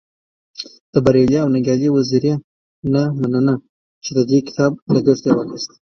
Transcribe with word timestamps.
د 0.93 0.95
بريالي 1.05 1.37
او 1.41 1.47
ننګيالي 1.53 1.87
وزيري 1.93 2.31
نه 2.93 3.01
مننه 3.19 3.53
چی 4.03 4.11
د 4.17 4.19
دې 4.29 4.39
کتاب 4.47 4.71
لګښت 4.93 5.23
يې 5.27 5.31
واخست. 5.35 5.69